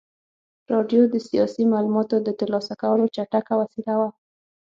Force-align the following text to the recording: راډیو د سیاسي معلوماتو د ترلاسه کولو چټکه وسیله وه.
راډیو 0.71 1.01
د 1.13 1.15
سیاسي 1.29 1.63
معلوماتو 1.71 2.15
د 2.21 2.29
ترلاسه 2.39 2.73
کولو 2.81 3.05
چټکه 3.15 3.53
وسیله 3.61 3.93
وه. 3.99 4.09